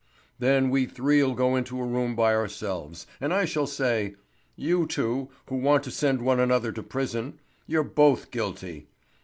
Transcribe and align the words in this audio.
Then 0.39 0.71
we 0.71 0.87
three'll 0.87 1.35
go 1.35 1.55
into 1.55 1.79
a 1.79 1.85
room 1.85 2.15
by 2.15 2.33
ourselves, 2.33 3.05
and 3.19 3.31
I 3.31 3.45
shall 3.45 3.67
say: 3.67 4.15
'You 4.55 4.87
two, 4.87 5.29
who 5.45 5.57
want 5.57 5.83
to 5.83 5.91
send 5.91 6.23
one 6.23 6.39
another 6.39 6.71
to 6.71 6.81
prison, 6.81 7.39
you're 7.67 7.83
both 7.83 8.31
guilty. 8.31 8.87